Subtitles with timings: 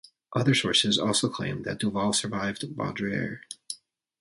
[0.35, 3.41] Other sources also claim that Duval survived Baudelaire.